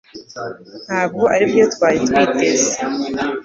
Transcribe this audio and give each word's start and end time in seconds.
Ntabwo 0.85 1.23
aribyo 1.33 1.65
twari 1.73 1.97
twiteze 2.07 2.73